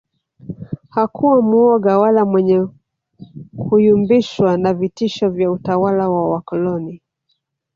Hakuwa 0.95 1.41
muoga 1.41 1.97
wala 1.99 2.25
mwenye 2.25 2.67
kuyumbishwa 3.59 4.57
na 4.57 4.73
vitisho 4.73 5.29
vya 5.29 5.51
utawala 5.51 6.09
wa 6.09 6.29
wakoloni 6.29 7.01